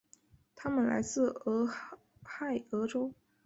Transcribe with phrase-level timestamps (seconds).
[0.55, 1.67] 他们来自俄
[2.23, 3.13] 亥俄州。